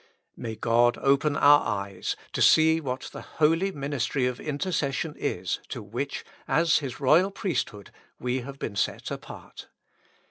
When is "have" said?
8.41-8.57